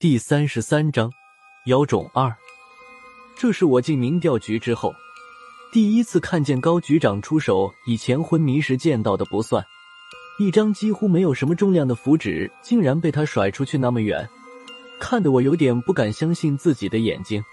[0.00, 1.12] 第三十三章
[1.66, 2.34] 妖种二。
[3.36, 4.94] 这是我进民调局之后
[5.74, 7.70] 第一次看见高局长出手。
[7.86, 9.62] 以前昏迷时见到的不算，
[10.38, 14.26] 一张几乎没有什么重量的符纸，竟然被他甩出去那么远，
[14.98, 17.44] 看得我有点不敢相信自己的眼睛。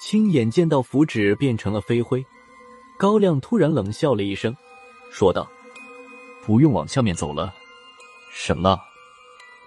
[0.00, 2.24] 亲眼见到符纸变成了飞灰，
[2.96, 4.56] 高亮突然冷笑了一声，
[5.10, 5.50] 说道
[6.46, 7.52] ：“不用往下面走了，
[8.32, 8.78] 省了，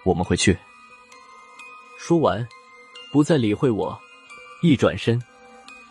[0.04, 0.56] 我们回去。”
[2.04, 2.44] 说完，
[3.12, 3.96] 不再理会我，
[4.60, 5.22] 一转身，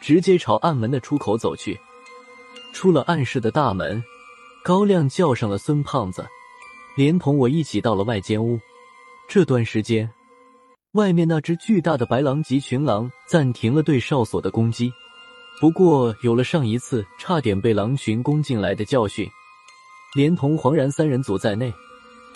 [0.01, 1.79] 直接朝暗门的出口走去。
[2.73, 4.03] 出了暗室的大门，
[4.61, 6.27] 高亮叫上了孙胖子，
[6.97, 8.59] 连同我一起到了外间屋。
[9.29, 10.11] 这段时间，
[10.91, 14.91] 外面那只巨大的白狼级群狼暂停了对哨所的攻击。
[15.61, 19.25] 不过，有了上一次差点被狼群攻进来的教训，
[20.13, 21.73] 连同黄然三人组在内。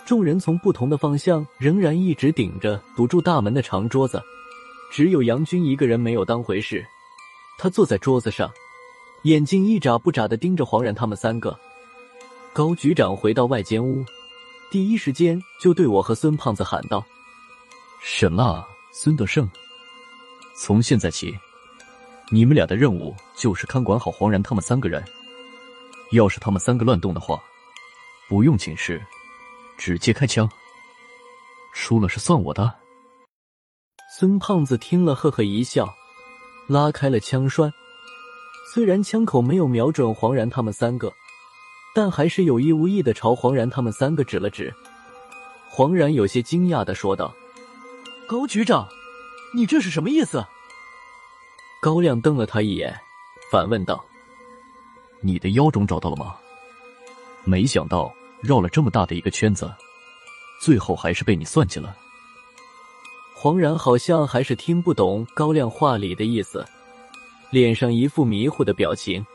[0.05, 4.22] 众人从不同的方向仍然一直顶着堵住大门的长桌子，
[4.91, 6.86] 只有杨军一个人没有当回事。
[7.58, 8.52] 他坐在桌子上，
[9.24, 11.57] 眼睛一眨不眨的盯着黄然他们三个。
[12.54, 14.05] 高局长回到外间屋，
[14.70, 17.04] 第一时间就对我和孙胖子喊道
[17.99, 19.49] ：“沈了，孙德胜，
[20.55, 21.35] 从现在起，
[22.30, 25.04] 你们俩的任务就是看管好黄然他们三个人。
[26.12, 27.41] 要是他们三个乱动的话，
[28.30, 29.04] 不用请示。”
[29.77, 30.49] 直接开枪，
[31.73, 32.73] 输了是算我的。
[34.18, 35.93] 孙胖子听了，呵呵一笑，
[36.68, 37.71] 拉开了枪栓。
[38.73, 41.12] 虽然枪口没有瞄准黄然他们三个，
[41.93, 44.73] 但还是有意无意的朝黄然他们三个指了指。
[45.70, 47.34] 黄然有些惊讶的说道
[48.27, 48.87] ：“高局长，
[49.53, 50.46] 你这是什么意思？”
[51.81, 52.98] 高亮瞪了他一眼，
[53.51, 54.03] 反问道
[55.21, 56.37] ：“你的妖种找到了吗？”
[57.43, 58.13] 没想到。
[58.46, 59.74] 绕了这么大的一个圈子，
[60.62, 61.96] 最后还是被你算计了。
[63.34, 66.66] 黄然好像还是听不懂高亮话里的意思，
[67.50, 69.25] 脸上一副迷糊的表情。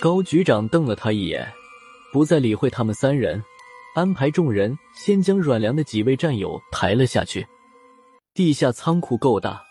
[0.00, 1.50] 高局长瞪了他一眼，
[2.12, 3.42] 不再理会他们三人，
[3.94, 7.46] 安排众人先将阮良的几位战友抬了下去。
[8.34, 9.62] 地下仓库够大，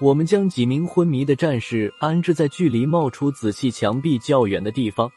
[0.00, 5.10] 我们将几名昏迷的战士安置在距离冒出紫气墙壁较远的地方。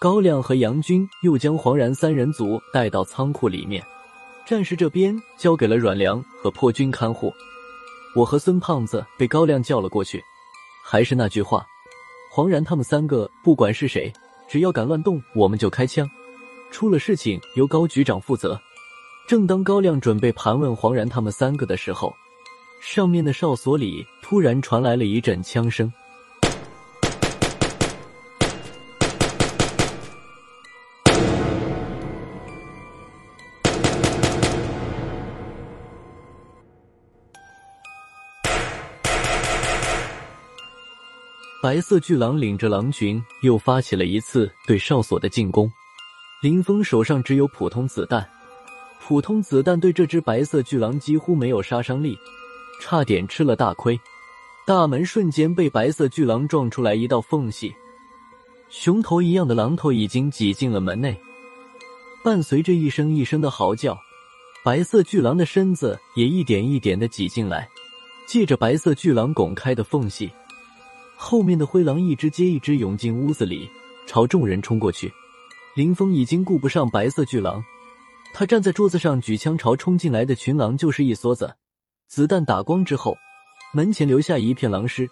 [0.00, 3.84] 高亮和杨军又将黄然三人组带到仓库里面，
[4.46, 7.34] 战士这边交给了阮良和破军看护。
[8.14, 10.22] 我和孙胖子被高亮叫了过去。
[10.84, 11.66] 还是那句话，
[12.30, 14.12] 黄然他们三个不管是谁，
[14.48, 16.08] 只要敢乱动，我们就开枪。
[16.70, 18.56] 出了事情由高局长负责。
[19.26, 22.14] 正当高亮准备盘问黄然他们三个的时候，
[22.80, 25.92] 上面的哨所里突然传来了一阵枪声。
[41.68, 45.70] 白色巨狼领着狼群又发起了一次对哨所的进攻。
[46.40, 48.26] 林峰手上只有普通子弹，
[49.02, 52.16] 普通子弹对这只白色巨狼几乎没有杀伤力，
[52.80, 54.00] 差点吃了大亏。
[54.66, 57.74] 大门瞬间被白色巨狼撞出来一道缝隙，
[58.70, 61.14] 熊头一样的狼头已经挤进了门内。
[62.24, 63.94] 伴随着一声一声的嚎叫，
[64.64, 67.68] 白色巨狼的身子也一点一点的挤进来，
[68.26, 70.30] 借着白色巨狼拱开的缝隙。
[71.20, 73.68] 后面的灰狼一只接一只涌进屋子里，
[74.06, 75.12] 朝众人冲过去。
[75.74, 77.62] 林峰已经顾不上白色巨狼，
[78.32, 81.56] 他站在桌子上举枪朝冲进来的群狼就是一梭子。
[82.06, 83.16] 子弹打光之后，
[83.74, 85.10] 门前留下一片狼尸，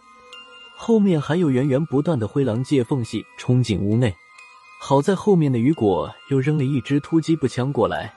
[0.76, 4.14] 后面还有源源不断的灰狼借缝隙冲进屋内。
[4.80, 8.14] 好在后面的雨果又扔了一支突击步枪过来，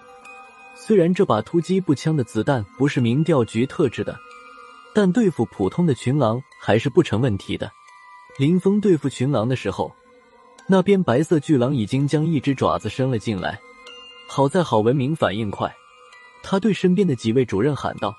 [0.76, 4.16] 虽然这把突击步枪的子弹不是民调局特制的，
[4.94, 7.72] 但对付普通的群狼还是不成问题的。
[8.40, 9.94] 林峰对付群狼的时候，
[10.66, 13.60] 那边白色巨狼已经将一只爪子伸了进来。
[14.30, 15.70] 好在郝文明反应快，
[16.42, 18.16] 他对身边的几位主任喊道：“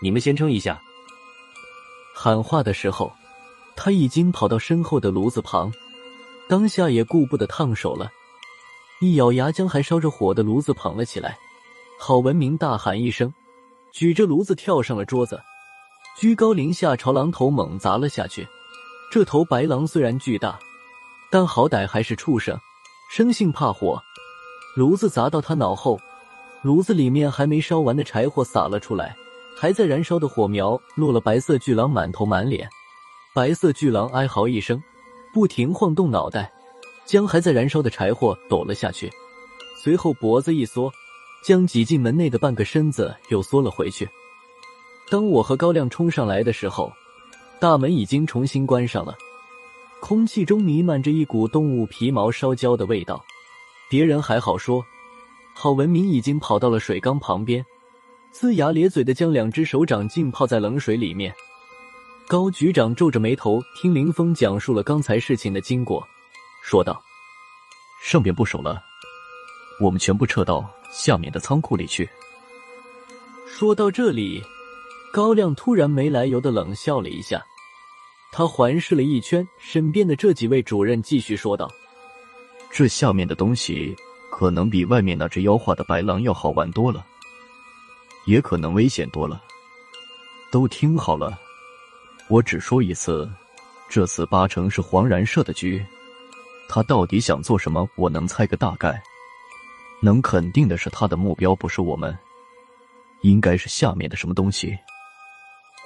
[0.00, 0.80] 你们先撑一下。”
[2.14, 3.12] 喊话的时候，
[3.74, 5.72] 他已经跑到身后的炉子旁，
[6.48, 8.12] 当下也顾不得烫手了，
[9.00, 11.36] 一咬牙将还烧着火的炉子捧了起来。
[11.98, 13.34] 郝文明大喊一声，
[13.92, 15.42] 举着炉子跳上了桌子，
[16.16, 18.46] 居高临下朝狼头猛砸了下去。
[19.10, 20.58] 这头白狼虽然巨大，
[21.30, 22.58] 但好歹还是畜生，
[23.10, 24.02] 生性怕火。
[24.74, 25.98] 炉子砸到他脑后，
[26.62, 29.16] 炉子里面还没烧完的柴火洒了出来，
[29.56, 32.68] 还在燃烧的火苗落了白色巨狼满头满脸。
[33.34, 34.82] 白色巨狼哀嚎一声，
[35.32, 36.52] 不停晃动脑袋，
[37.06, 39.10] 将还在燃烧的柴火抖了下去，
[39.82, 40.92] 随后脖子一缩，
[41.44, 44.08] 将挤进门内的半个身子又缩了回去。
[45.08, 46.92] 当我和高亮冲上来的时候，
[47.58, 49.16] 大门已经重新关上了，
[50.00, 53.24] 空气中弥漫着一股动物皮毛烧焦的味道。
[53.88, 54.84] 别人还好说，
[55.54, 57.64] 郝文明已经跑到了水缸旁边，
[58.34, 61.34] 龇牙咧嘴的将两只手掌浸泡在冷水里面。
[62.28, 66.06] 高局长皱着眉头听林峰讲述了刚才事情的经过，
[66.62, 67.00] 说道
[68.02, 68.82] ：“上边不守了，
[69.80, 72.08] 我们全部撤到下面的仓库里去。”
[73.48, 74.42] 说到这里。
[75.16, 77.42] 高亮突然没来由的冷笑了一下，
[78.30, 81.72] 他环视了一圈身边的这几位主任，继续说道
[82.70, 83.96] ：“这下面的东西
[84.30, 87.02] 可能比外面那只妖化的白狼要好玩多了，
[88.26, 89.42] 也可能危险多了。
[90.52, 91.38] 都听好了，
[92.28, 93.26] 我只说一次，
[93.88, 95.82] 这次八成是黄然设的局。
[96.68, 97.88] 他到底想做什么？
[97.96, 99.02] 我能猜个大概。
[100.02, 102.14] 能肯定的是，他的目标不是我们，
[103.22, 104.76] 应该是下面的什么东西。”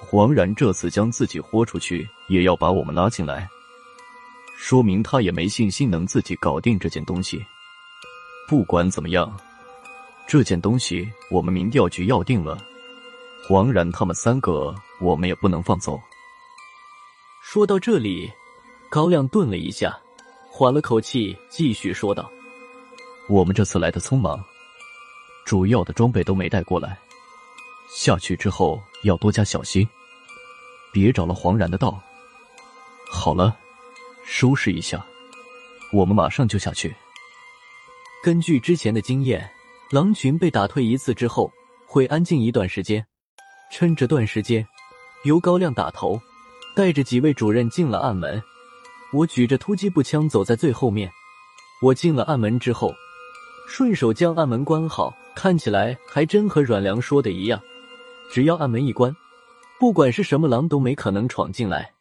[0.02, 3.48] 黄然这次将自己豁出去，也要把我们拉进来，
[4.56, 7.44] 说明他也没信心能自己搞定这件东西。
[8.48, 9.38] 不管怎么样，
[10.26, 12.58] 这件东西我们民调局要定了，
[13.46, 16.00] 黄然他们三个我们也不能放走。
[17.42, 18.28] 说到这里，
[18.90, 19.96] 高亮顿了一下，
[20.50, 22.28] 缓了口气，继续说道
[23.28, 24.42] ：“我们这次来的匆忙，
[25.44, 26.98] 主要的装备都没带过来。”
[27.94, 29.88] 下去之后要多加小心，
[30.92, 32.00] 别着了黄然的道。
[33.10, 33.56] 好了，
[34.24, 35.04] 收拾一下，
[35.92, 36.94] 我们马上就下去。
[38.22, 39.50] 根据之前的经验，
[39.90, 41.50] 狼群被打退一次之后
[41.86, 43.04] 会安静一段时间。
[43.72, 44.66] 趁这段时间，
[45.24, 46.20] 由高亮打头，
[46.74, 48.42] 带着几位主任进了暗门。
[49.12, 51.10] 我举着突击步枪走在最后面。
[51.82, 52.94] 我进了暗门之后，
[53.66, 57.60] 顺手将暗门关好，看起来还真和阮良说的一样。
[58.30, 59.14] 只要暗门一关，
[59.80, 61.92] 不管是什么狼都没可能闯进来。